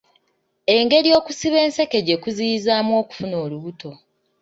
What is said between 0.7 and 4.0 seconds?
Engeri okusiba enseke gye kuziyizaamu okufuna olubuto.